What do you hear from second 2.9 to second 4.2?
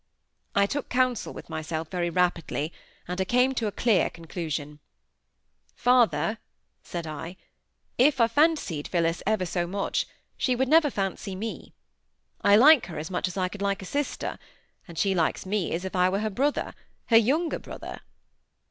and I came to a clear